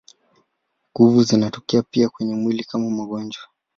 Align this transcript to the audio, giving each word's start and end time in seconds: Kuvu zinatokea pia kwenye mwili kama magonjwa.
Kuvu 0.93 1.21
zinatokea 1.23 1.83
pia 1.83 2.09
kwenye 2.09 2.35
mwili 2.35 2.63
kama 2.63 2.89
magonjwa. 2.89 3.43